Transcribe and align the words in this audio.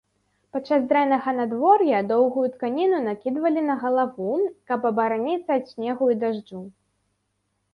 Падчас 0.55 0.85
дрэннага 0.91 1.33
надвор'я 1.39 1.99
доўгую 2.11 2.45
тканіну 2.55 3.01
накідвалі 3.09 3.61
на 3.69 3.75
галаву, 3.83 4.31
каб 4.73 4.79
абараніцца 4.93 5.49
ад 5.59 5.65
снегу 5.75 6.05
і 6.17 6.17
дажджу. 6.25 6.61